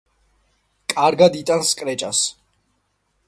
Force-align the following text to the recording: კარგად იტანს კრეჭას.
კარგად 0.93 1.37
იტანს 1.41 1.75
კრეჭას. 1.83 2.25